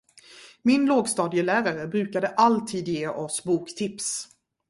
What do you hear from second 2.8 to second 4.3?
ge oss boktips.